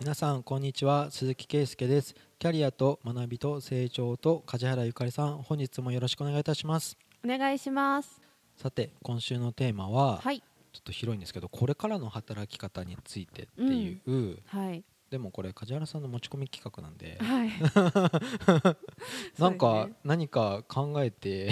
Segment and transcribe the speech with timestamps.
[0.00, 1.10] 皆さんこんにちは。
[1.10, 2.14] 鈴木圭介です。
[2.38, 6.96] キャリアと学びと成長と梶原ゆかりさん本日もよろしくお願いいたします。
[7.24, 8.20] お願いします。
[8.56, 10.40] さて今週のテーマは、はい。
[10.72, 14.84] ちょっと広いんですけどこれからの働き方についてっていう、はい。
[15.10, 17.18] でもこれ梶原さんの持ち込み企画なんで。
[17.20, 17.50] はい。
[19.40, 21.48] なんか、何か考えて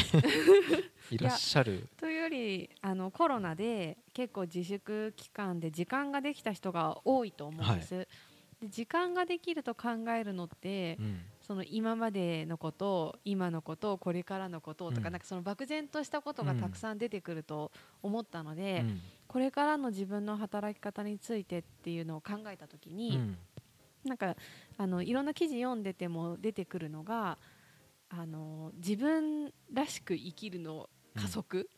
[1.10, 1.88] いらっしゃる？
[1.96, 8.06] というよりあのコロナで結構自粛期間で時間ができた人が多いと思うんです、
[8.60, 11.20] で時間ができると考えるのって、うん。
[11.40, 15.12] その今までのこと今のことこれからのこととか,、うん。
[15.12, 17.70] なんかその漠然としたことがたくさん出てくると
[18.02, 19.00] 思ったので、うん。
[19.28, 23.38] これからの自分の働き方についてっていうのを考えた時に、うん。
[24.04, 24.36] なんか
[24.78, 27.38] あのいろんな記事読んでても出てくるのが
[28.08, 31.68] あの自分らしく生きるの加速、で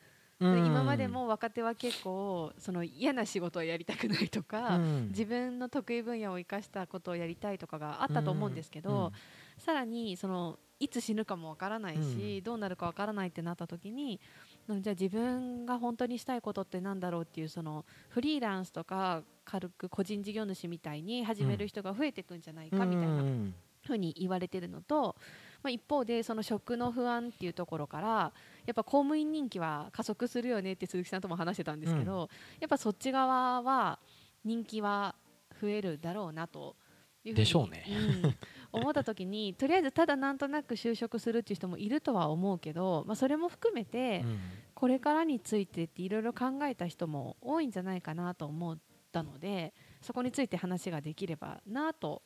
[0.41, 5.09] 今までも若手は結構その嫌な仕事をやりたくないとか、うん。
[5.09, 9.13] 自分の得意分野を生かしたことをやりたいとかがあったと思うんですけど、
[9.59, 12.43] さらにそのいつ死ぬかもわからないし、うん。
[12.45, 14.21] どうなるかわからないってなった時に
[14.69, 23.55] うんじゃあ自分が本当にしたいことってなんだろうっていうそのフリーランスとか軽く個人事業主みたいに始める人が増えていくんじゃないかみたいなうん。
[23.87, 25.17] ふうに言われてるのと、
[25.63, 28.33] まあ、一方でその職の不安っていうところから
[28.67, 32.29] やっぱ公務員人気は加速するよねって鈴木さんとも話してたんですけど、
[32.61, 33.99] やっぱそっち側は
[34.45, 35.15] 人気は
[35.61, 36.77] 増えるだろうなと
[37.25, 37.85] いうでしょうね。
[38.23, 38.35] うん
[38.71, 44.39] 思った時に とりあえずただなんとなく就職するっていう人もいるとは思うけど、まあ、それも含めてうん。
[44.79, 48.79] これからについてっていろいろ考えた人も多いんじゃないかなと思っ
[49.11, 52.23] たのでそこについて話ができればなと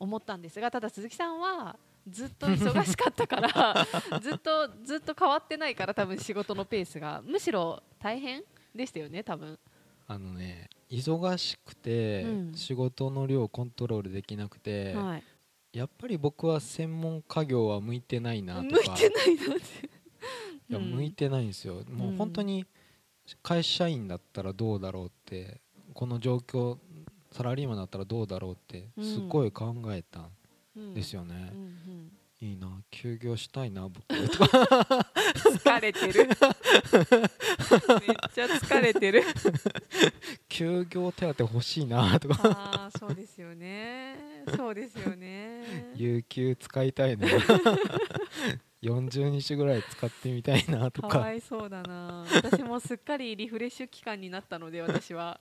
[0.00, 3.86] 思ったんですがただ鈴木さんはずっと忙しかったから
[4.20, 7.22] ずっとずっと変わってないから多分仕事のペースが。
[7.24, 8.42] むしろ大変
[8.74, 9.58] でしたよね多分。
[10.08, 12.54] あのね忙しくて、うん。
[12.54, 15.22] 仕事の量をコントロールできなくて、はい。
[15.72, 18.68] やっぱり僕は専門家業は向いてないなとか。
[18.68, 19.86] 向いてないなって。
[20.68, 20.90] いやうん。
[20.90, 22.66] 向いてないんですよ、もう本当に
[23.42, 25.60] 会社員だったらどうだろうって
[25.94, 26.78] この状況
[27.30, 29.04] サラリーマンだったらどうだろうってうん。
[29.04, 30.30] すごい考えたんうん
[30.94, 31.50] ですよね。
[31.52, 34.02] う、んいいな休業したいな僕。
[34.10, 34.26] うん
[35.62, 36.26] 疲れてる。
[36.26, 36.36] めっ
[38.34, 39.22] ちゃ疲れてる。
[40.48, 42.40] 休業手当欲しいなとか。
[42.48, 44.44] ああそうですよね。
[44.56, 45.92] そうですよね。
[45.94, 47.28] 有給使いたいな。
[48.82, 51.08] 40日ぐらい使ってみたいなとか。
[51.08, 52.26] かわいそうだな。
[52.34, 55.40] 私もすっかりリフレッシュ期間になったので私は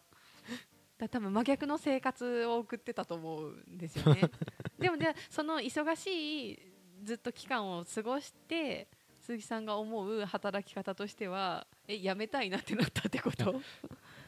[1.01, 4.21] だ多分真逆の生活を送ってたと思うんですよね。
[4.77, 6.59] でもねその忙しい
[7.03, 8.87] ずっと期間を過ごして
[9.21, 13.61] 鈴木さんが思う働き方としてはえやめたいなってなったってこと？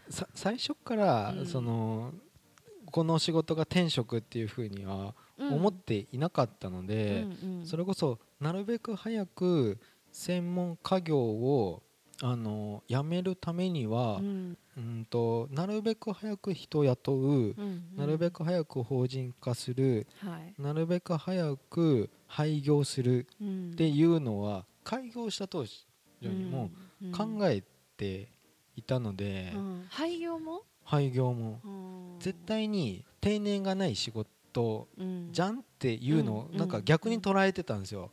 [0.10, 1.46] さ最初から、うん。
[1.46, 2.14] その
[2.92, 7.26] この仕事が転職っていうふうには思っていなかったので、
[7.64, 9.80] それこそなるべく早く
[10.12, 11.82] 専門家業を
[12.22, 17.84] あの辞めるためには、うんうんとなるべく早く人を雇う、うんうん。
[17.96, 20.62] なるべく早く法人化するはい。
[20.62, 23.72] なるべく早く廃業するうん。
[23.74, 25.86] っていうのは開業した当初
[26.22, 26.70] にも
[27.16, 27.64] 考え
[27.98, 28.30] て
[28.76, 29.60] いたので、うん。
[29.60, 30.64] うん廃業も？
[30.84, 31.60] 廃業も。
[31.64, 31.70] う
[32.18, 35.30] ん絶対に定年がない仕事うん。
[35.32, 38.12] じゃんっていうのをうんなんか逆に捉えてたんですよ。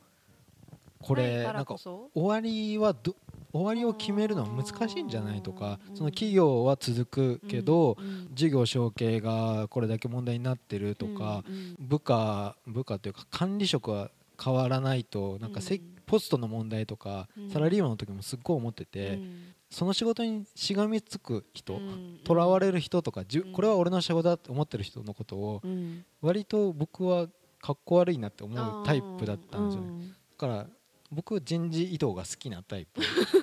[1.03, 3.17] これなんか終わりはど
[3.53, 5.97] 終わりを決めるのは難しいんじゃないとかうん。
[5.97, 7.97] その企業は続くけど
[8.33, 11.45] 事業承継がこれだけ問題になってるとか
[11.79, 14.11] 部下部下というか管理職は
[14.43, 15.61] 変わらないとなんか
[16.07, 17.51] ポストの問題とかうん。
[17.51, 19.55] サラリーマンの時もすっごい思っててうん。
[19.71, 22.21] その仕事にしがみつく人うん。
[22.25, 26.05] とらわれる人とかこれは俺の仕事だって思ってる人のことをうん。
[26.21, 27.27] 割と僕は
[27.61, 30.07] かっこ悪いなって思うタイプだったんですよね。
[30.07, 30.67] ねだから
[31.11, 33.01] 僕人事異動が好きなタイプ。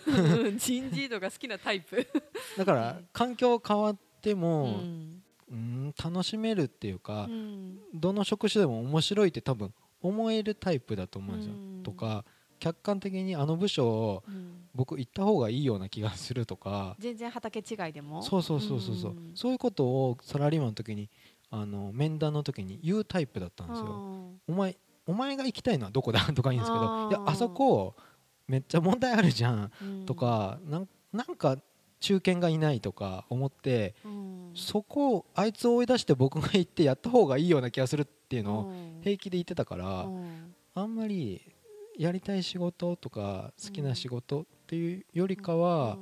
[0.07, 2.07] う ん人事異動が好きなタイプ。
[2.57, 7.79] だから環境変わってうもんうん楽しめるっていうかうん。
[7.93, 11.55] どの職種でも面白いって多分思えるタイプだと思うんですよ。
[11.55, 11.83] うん。
[11.83, 12.23] とか
[12.59, 14.63] 客観的にあの部署をうん。
[14.73, 16.95] 僕行った方がいいような気がするとか。
[16.99, 18.21] 全然畑違いでも？
[18.21, 19.11] そうそうそうそうそう。
[19.11, 19.31] うん。
[19.35, 21.09] そういうことをサラリーマンの時に
[21.49, 23.85] あの面談の時に言うタイプだったんですよ。
[24.47, 24.77] お前
[25.07, 26.19] お前が行きたいのはどこだ？
[26.35, 27.95] とか言うんですけどいやあそこ
[28.47, 29.71] めっちゃ問題あるじゃん。
[29.81, 30.05] うん。
[30.05, 31.57] とかなんなんか
[31.99, 34.51] 中堅がいないとか思ってうん。
[34.53, 39.01] そこをあいつを追い出して僕が行ってやった方がいいような気がするっていうのをうん。
[39.03, 40.53] 平気で言ってたからうん。
[40.75, 41.41] あんまり
[41.97, 45.97] やりたい仕事とか好きな仕事っていうよりかは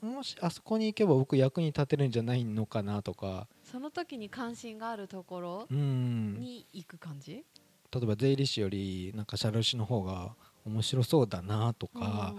[0.00, 3.48] もしあそこに行けば僕役に立てるんじゃないのかなとか。
[3.64, 6.38] その時に関心があるところうん。
[6.40, 7.44] に行く感じ、
[7.92, 10.34] 例えば税理士よりなんか社労士の方が
[10.64, 12.34] 面白そうだなとか、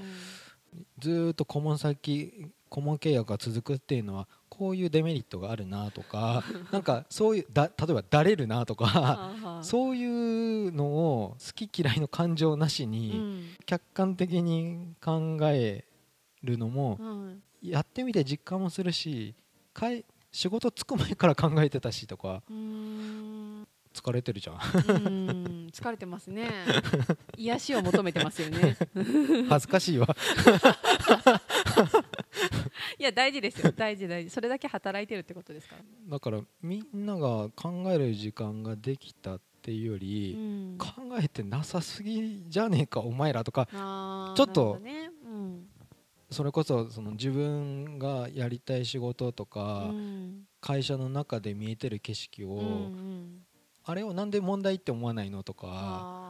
[1.00, 13.44] ずーっと顧問先顧問契約が続くっていうのはこういうデメリットがあるなとか なんかそういうだ例えばだれるなとかうそういうのを好き嫌いの感情なしにん。
[13.66, 15.86] 客観的に考え
[16.44, 19.34] るのもうんやってみて実感もするし
[19.74, 20.04] かい
[20.34, 22.44] 仕事つく前から考えてたしとか
[23.94, 24.56] 疲れてるじゃん。
[24.56, 26.50] うーん疲れてますね。
[27.38, 28.78] 癒しを求めてますよね。
[29.50, 30.08] 恥ずかしいわ。
[33.00, 33.72] いや大事ですよ。
[33.72, 34.30] 大事大事。
[34.30, 40.78] それだけ働いてるってことですから、だからみんなが考える時間ができたっていうより、うん。
[40.78, 40.88] 考
[41.20, 43.68] えてなさすぎじゃねえかお前らとか
[44.36, 45.12] ちょっとね。
[45.26, 45.68] うん。
[46.32, 50.48] それこそその自分がやりたい仕事とか、うん。
[50.62, 53.46] 会社の中で見えてる景色を、うんうん
[53.86, 56.24] あれをなんで問題って思わないのとか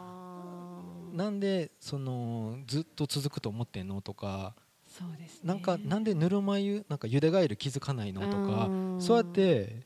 [1.13, 4.55] なんでそのずっと続くと思ってんのとか
[4.87, 5.47] そうですね。
[5.47, 8.95] なんかなんでぬるま湯なんか茹でガエル気づかないのとかん。
[8.99, 9.81] そうやって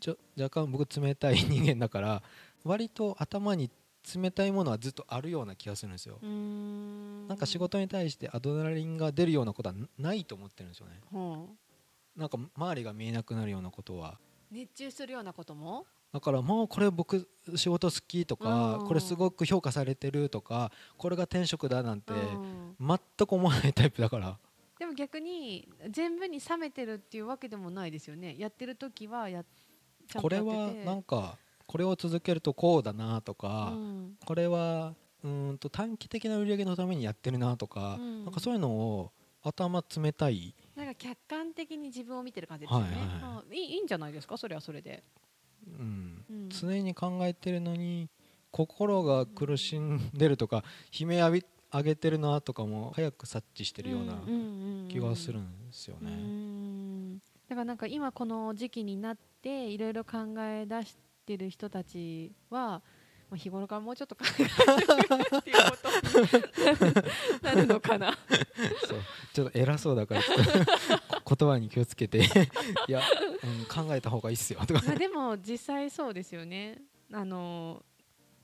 [0.00, 2.22] ちょ若干僕冷たい人間だから
[2.64, 3.70] 割と頭に
[4.14, 6.18] 冷たいものはずっとあるような気がするんですよ。
[7.28, 10.72] なんか仕事に対してアドレナリンが出るようなことはないと思ってるん。
[10.72, 11.48] ですよねほ
[12.16, 15.86] なんか周りが見えなくなるようなことはう熱中するようなことも？
[16.12, 18.86] だからもうこれ僕仕事好きとかうん。
[18.86, 22.76] これすごく評価されてるとかこれが転職だなんてうん。
[22.78, 24.38] 全く思わないタイプだから。
[24.78, 28.36] でも逆に全部に冷めてるっていうわけでもないですよね。
[28.38, 29.44] やってる時はや
[30.14, 34.16] ことれはなんかこれを続けるとこうだなとかうん。
[34.24, 34.94] これは
[35.24, 38.24] うーんと短期的な売り上げのためにやってるなとかうん。
[38.24, 40.54] なんかそういうのを頭冷たい
[40.86, 43.08] なんか客観的に自分を見てる感じですよね、はいはい。
[43.08, 44.36] はいあいいんじゃないですか？
[44.36, 45.02] それはそれで、
[45.66, 46.24] うん。
[46.30, 46.48] うん。
[46.48, 48.08] 常に考えてるのに
[48.52, 50.62] 心が苦しんでるとか
[50.96, 54.22] 悲鳴浴び上げてるなとかも早く察知してるような
[54.88, 56.10] 気がするんですようね。
[56.12, 57.18] ん。
[57.18, 60.96] だからなんか今この時期になっていろいろ考え出し
[61.26, 62.80] てる人たちは
[63.30, 66.92] まあ日頃からもうちょっと考えてっていうことに
[67.42, 68.12] なるのかな。
[68.86, 69.00] そう。
[69.32, 72.18] ちょっと偉そうだから言葉に気をつけて
[72.88, 73.00] いや、
[73.42, 74.82] うん、考えた方がいいっすよとか。
[74.86, 76.82] まあでも実際そうですよね。
[77.12, 77.82] あの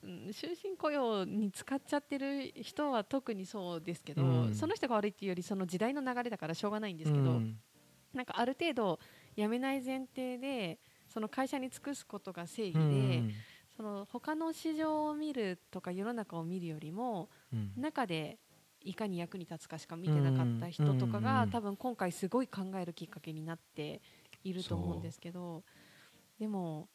[0.02, 4.54] うん終身雇用に使っちゃってる人は特にそうですけど、うん。
[4.54, 7.60] その人が悪いっていうよりその時代の流れだからしょうがないんですけど、うん。
[8.12, 8.98] なんかある程度
[9.36, 12.86] 辞めない前提でその会社に尽くすことが正義うで、
[13.20, 13.32] ん
[13.82, 17.72] その他の市場を見るとか世の中を見るよりもうん。
[17.76, 18.38] 中で
[18.84, 21.24] いかに役に立つかしか見てなかった人とかうん。
[21.24, 24.00] が多分今回すごい考えるきっかけになって
[24.44, 25.64] いると思うんですけど
[26.38, 26.88] でも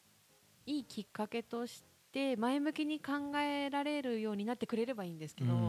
[0.66, 5.60] いいきっかけとして前向きに考えられるようになってくれればいいんですけど、うん。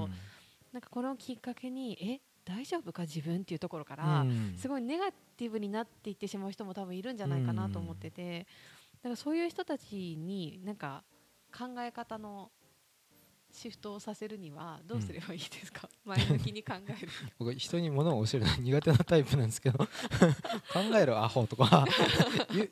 [0.72, 4.54] なんかこのきっかけにえ大丈夫か自分っていうところから、うん。
[4.56, 8.46] すごいネガティブになっていってしまう人も多分いるんじゃないかなと思ってて、だ
[9.02, 11.04] からそういう人たちになんか
[11.56, 12.50] 考え方の
[13.50, 17.08] シフトをさせるにはどうすればいいですか、 前向きに考える。
[17.38, 19.78] 僕人に物を教えるの苦手なタイプなんですけど。
[20.72, 21.86] 考えるアホとか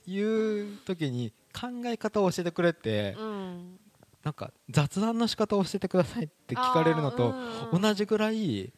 [0.07, 3.79] 言う時に考え方を教えてくれって、うん。
[4.23, 7.33] なんか雑談の仕方を教えてくださいって聞かれるのと
[7.73, 8.73] 同じぐらい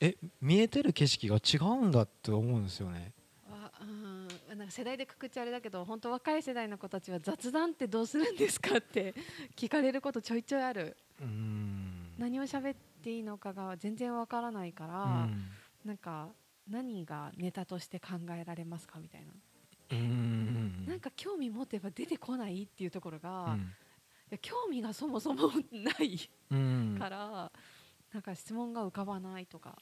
[0.00, 3.12] え見えてる景色が違うんだって思うんですよね。
[4.56, 9.14] なんか世代でくくっちゃあれだけど本当若い世代の子たちは雑談ってどうするんですかって
[9.54, 10.96] 聞かれることちょいちょいある。
[11.20, 12.14] うーん。
[12.18, 15.50] 何を喋っていいのかが全然わからないから、うん。
[15.84, 16.30] なんか
[16.66, 19.32] 何がネタとして考えられますかみたいな、
[19.90, 20.86] うーん。
[20.86, 23.58] なんか興味持てば出てこないっていうところが、
[24.40, 26.18] 興味がそもそもない
[26.50, 26.96] うん。
[26.98, 27.52] から、
[28.12, 29.76] なんか質問が浮かばないとか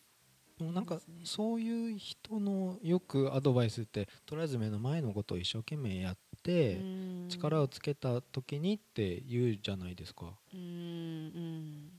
[0.58, 7.28] でもなんかそういう人のよくアドバイスってとりあえず目の前のことを一生懸命やってうん。
[7.28, 10.26] 力をつけた時にって言うじゃないですか。
[10.52, 11.90] うんうん。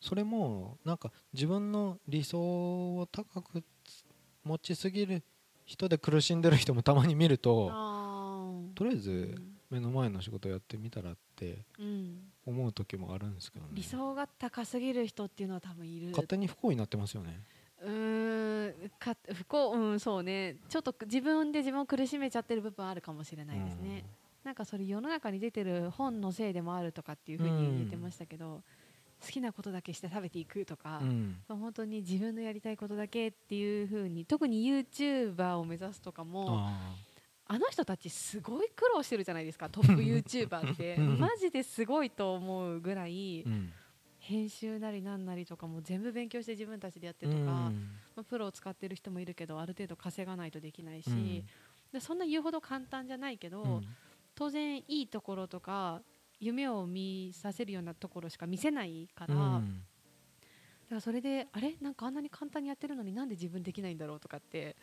[0.00, 4.04] それもなんか自分の理想を高くつ
[4.42, 5.22] 持ちすぎる
[5.64, 7.70] 人で苦しんでる人もたまに見ると
[8.74, 9.52] とりあえずうん。
[9.70, 12.18] 目の前の仕事やってみたらってうん。
[12.44, 13.70] 思う時もあるんですけどね。
[13.74, 16.08] 理想が高すぎる人っていうのは多分いる。
[16.08, 17.40] 勝手に不幸になってますよね。
[17.80, 20.56] うーんか不幸うんそうね。
[20.68, 24.04] ちょっと自分で自分を苦しめちゃってる部分あるかもしれないですね、
[24.44, 28.62] なんかそれ世の中に出てる本のせいでもあるとかっていうふうに言ってましたけど、
[29.24, 31.36] 好きなことだけして食べていくとか、うん。
[31.48, 36.70] 本当に自分のやりたいことだけっていう風に特に YouTuber を目指すとかも
[37.52, 39.68] ああの人たちすごい苦労してるじゃないですか。
[39.68, 40.96] トップ YouTuber って。
[40.96, 41.18] うん。
[41.18, 43.72] マジですごいと思うぐらいーうん。
[44.18, 47.44] 編集なりなんなりとかも全部勉強して自分たちでやってとか、うん。
[47.44, 47.70] ま
[48.20, 51.44] あ、プロを使ってる人もいるけどある程度稼がないとできないし、うん。
[51.92, 53.86] でそんな言うほど簡単じゃないけど、うん。
[54.34, 56.00] 当然いいところとか
[56.40, 59.60] 夢を見させるようなところしか見せないから、だか
[60.90, 61.76] らそれであれ？
[61.82, 64.74] なんかあんなに簡単にやってるのになんで自分できないんだろうとかって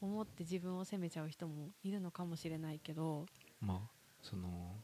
[0.00, 3.26] 思って自分を責めちゃう人もいるのかもしれないけど、
[3.60, 3.90] まあ
[4.22, 4.76] その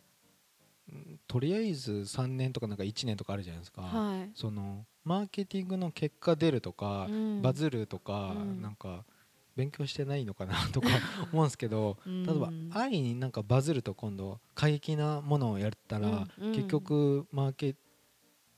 [0.89, 4.31] うんとりあえず3年とかなんか1年とかあるじゃないですか、はい。
[4.35, 7.43] そのマーケティングの結果出るとか、うん。
[7.43, 8.63] バズるとか、うん。
[8.63, 9.05] なんか
[9.57, 10.89] 勉強してないのかなとか
[11.33, 12.23] 思うんですけどうん。
[12.25, 17.77] 例えば安易になんかバズると今度過激なものをやったら、結局マーケ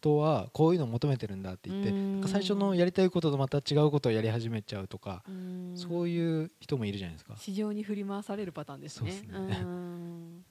[0.05, 9.11] ットはこういうのを求めてるんだって言って、最初のやりたいこととまた違うことをやり始めちゃうとか、うんそういう人もいるじゃないですか市場に振り回されるパターンですね。
[9.11, 10.45] そうですねうん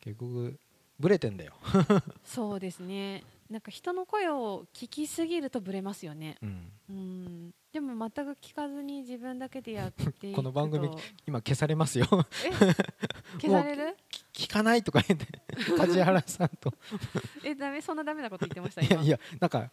[0.00, 0.58] 結局
[0.98, 1.54] ブレてんだよ、
[2.24, 3.24] そうですね。
[3.50, 6.36] なんか人の声を聞きすぎるとブレますよね。
[6.42, 7.50] うん、うん。
[7.72, 10.90] でも全く聞かずに自分だけでやっていくと この番組
[11.26, 12.06] 今消されますよ
[12.44, 12.50] え？
[13.40, 13.96] 消される？
[14.40, 15.26] 聞かないとか言って。
[15.76, 16.72] 梶原さんと。
[17.44, 18.94] えダメそんなダメなこと言ってました今。
[18.94, 19.70] いやいやなんか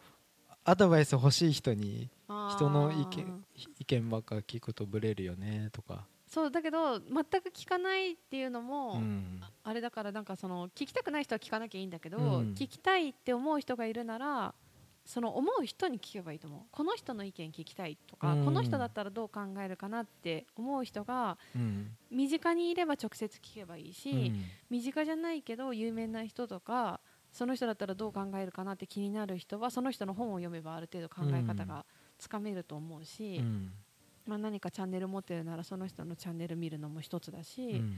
[0.66, 3.46] アドバイス欲しい人に人の意見
[3.80, 9.42] 意見ばっか聞くとブレるよねとか、そうだけど全く聞かないっていうのも、うん。
[9.64, 12.54] あれだからなんかその聞きたくない人は聞かなきゃいいんだけど、うん。
[12.54, 14.54] 聞きたいって思う人がいるなら
[15.08, 16.60] その思う人に聞けばいいと思う。
[16.70, 18.46] この人の意見聞きたいとか、うん。
[18.46, 21.96] この人だったらどう考えるかなって思う人がうん。
[22.12, 24.44] 身近にいれば直接聞けばいいし、うん。
[24.70, 27.00] 身近じゃないけど有名な人とか
[27.32, 31.86] その人だったらどう考えるかなって気になる人はその人の本を読めばある程度考え方が
[32.18, 33.72] つかめると思うし、うん。
[34.26, 37.98] まあ、何かチャンネル持ってるならその人のチャンネル見るのも一つだし、うん。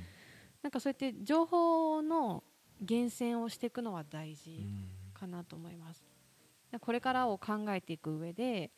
[0.61, 2.43] なんかそうやって情報の
[2.79, 4.89] 厳選をしていくのは大事うん。
[5.11, 6.18] かなと思います。
[6.71, 8.71] でこれからを考えていく上で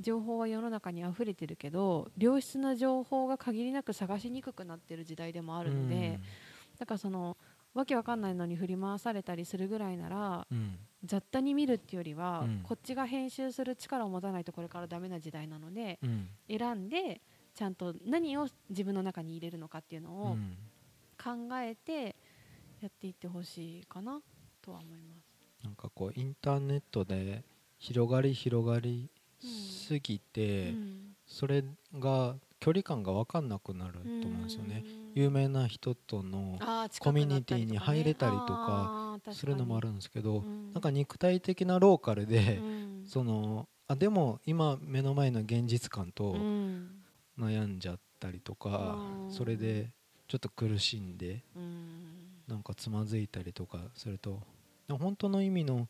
[0.00, 6.18] 情報は世の中に溢れてるけど良質な情報が限りなく探しにくくなってる時代でもあるので、
[6.78, 7.36] だからその
[7.74, 10.78] わけわかんないのに振り回されたりするぐらいならうん。
[11.04, 12.60] 雑多に見るっていうよりは、うん。
[12.62, 16.28] こっちが編集する力を持たないとこれからダメな時代なのでうん。
[16.48, 17.20] 選んで
[17.54, 20.56] ちゃんと何を自分の中に入れるのかっていうのをうん。
[21.22, 22.16] 考えて
[22.80, 24.20] やっていってほしいかな
[24.60, 25.31] とは思います。
[25.62, 27.44] なんかこうインターネットで
[27.78, 30.98] 広がり広がりすぎて、うん。
[31.26, 31.64] それ
[31.98, 36.58] が距離感が分かんなくなると思うんですよね、有名な人との
[37.00, 40.72] コミュニティに入れたりとかするのもあるんですけど、うん。
[40.72, 43.04] なんか肉体的なローカルで、うん。
[43.06, 46.90] そのあでも今目の前の現実感とうん。
[47.38, 49.90] 悩んじゃったりとか、うんそれで
[50.28, 52.42] ちょっと苦しんでうん。
[52.46, 54.40] なんかつまずいたりとかすると
[54.88, 55.88] 本当の意味の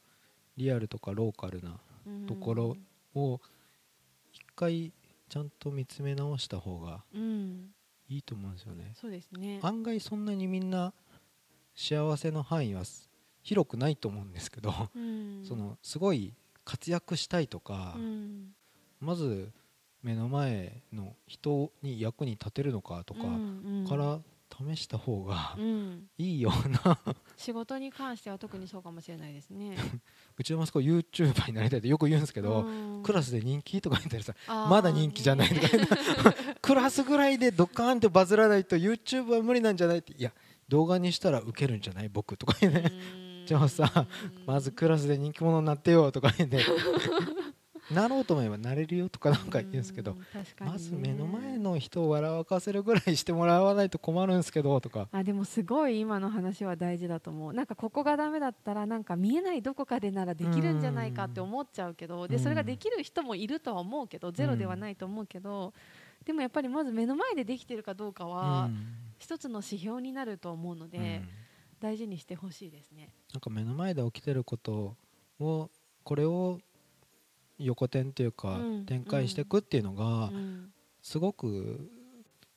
[0.56, 2.76] リアルとかローカルなうんところ
[3.14, 3.40] を
[4.32, 4.92] 一回
[5.28, 7.70] ちゃんと見つめ直した方がうん。
[8.08, 8.92] いいと思うんですよね。
[8.94, 9.58] そうですね。
[9.62, 10.92] 案外そんなにみんな
[11.74, 12.82] 幸せの範囲は
[13.42, 15.42] 広くないと思うんですけど、うん。
[15.44, 16.34] そのすごい
[16.64, 18.54] 活躍したいとか、うん。
[19.00, 19.50] まず
[20.02, 23.20] 目の前の人に役に立てるのかとか
[23.88, 24.20] から
[24.74, 26.06] 試した方がうん。
[26.18, 26.98] いいような。
[27.36, 29.76] 仕事に関しては特にそうかもしれないですね。
[30.38, 33.02] うちの息子 YouTuber になりたいってよく言うんですけど、うん。
[33.02, 34.34] クラスで人気とか言ったらさ
[34.68, 35.96] まだ人気じゃないとか言って
[36.62, 40.12] クラスぐらいでドカーンってバズらないと YouTube は無理なんじゃないって。
[40.12, 40.32] いや
[40.68, 42.92] 動画にしたらウケるんじゃない僕とかね。
[43.16, 43.32] うん。
[43.46, 44.06] じゃあさ
[44.46, 46.64] まずクラスで人気者になってよとか言って
[47.90, 50.20] なろうと思えばなれるよとかなんか言うんですけどね。
[50.60, 55.08] まず目の前の人を笑わかせるぐらいしてもらわないと困るんですけどとか。
[55.10, 57.52] あでもすごい今の話は大事だと思う。
[57.52, 65.72] なんかここがダメだったらなんか見えないどこかでならできるんじゃないかって思っちゃうけどでそれができる人もいるとは思うけどゼロではないと思うけど
[66.24, 68.86] でもやっぱりまず目の前でできてるかどうかはうん。
[69.18, 70.90] 一つの指標になると思うのうん。
[70.90, 71.22] で
[71.80, 73.08] 大事にしてほしいですね。
[73.32, 74.96] なんか目の前で起きてること
[75.40, 75.68] を
[76.04, 76.60] これを
[77.58, 81.90] 横転っていうかうん展開していくっていうのがうんすごく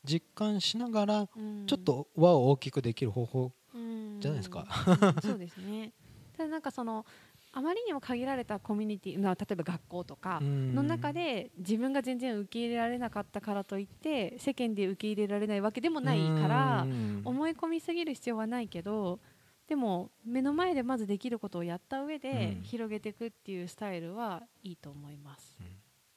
[0.04, 1.66] 実感しながらうん。
[1.68, 4.18] ちょっと輪を大きくできる方法うん。
[4.22, 4.68] じゃないですか。
[4.88, 5.22] うん。
[5.22, 5.92] そうですね。
[6.38, 7.06] ただなんかその
[7.52, 17.22] あまりにも限られたコミュニティな例えば学校とかの中で自分が全然受け入れられなかったからといって世間で受け入れられないわけでもないからうん。
[17.24, 19.20] 思い込みすぎる必要はないけど
[19.68, 22.64] でも目の前でまずできることをやった上でうん。
[22.64, 25.58] 広げていくっていうスタイルはいいと思います。